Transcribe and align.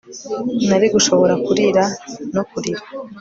nari 0.69 0.87
gushobora 0.95 1.33
kurira 1.45 1.83
no 2.35 2.43
kurira 2.49 2.81